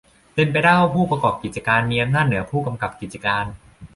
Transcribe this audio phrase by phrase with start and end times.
[0.33, 3.45] เป็นไปได้ว่าผู้ประกอบกิจการมีอำนาจเหนือผู้กำกับกิจการ